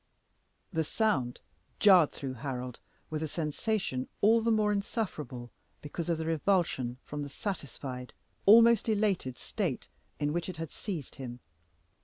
[0.73, 1.39] The sound
[1.79, 2.79] jarred through Harold
[3.11, 8.11] with a sensation all the more insufferable because of the revulsion from the satisfied,
[8.47, 9.87] almost elated, state
[10.19, 11.39] in which it had seized him.